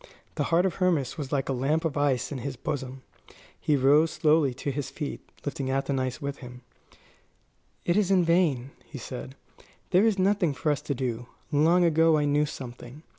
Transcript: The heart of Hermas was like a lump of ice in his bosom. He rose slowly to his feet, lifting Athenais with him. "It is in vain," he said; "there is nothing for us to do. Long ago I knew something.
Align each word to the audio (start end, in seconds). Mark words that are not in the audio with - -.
The 0.33 0.45
heart 0.45 0.65
of 0.65 0.77
Hermas 0.77 1.15
was 1.15 1.31
like 1.31 1.47
a 1.47 1.53
lump 1.53 1.85
of 1.85 1.95
ice 1.95 2.31
in 2.31 2.39
his 2.39 2.55
bosom. 2.55 3.03
He 3.59 3.75
rose 3.75 4.09
slowly 4.09 4.51
to 4.55 4.71
his 4.71 4.89
feet, 4.89 5.21
lifting 5.45 5.69
Athenais 5.69 6.19
with 6.19 6.37
him. 6.37 6.63
"It 7.85 7.95
is 7.95 8.09
in 8.09 8.25
vain," 8.25 8.71
he 8.83 8.97
said; 8.97 9.35
"there 9.91 10.07
is 10.07 10.17
nothing 10.17 10.55
for 10.55 10.71
us 10.71 10.81
to 10.81 10.95
do. 10.95 11.27
Long 11.51 11.85
ago 11.85 12.17
I 12.17 12.25
knew 12.25 12.47
something. 12.47 13.03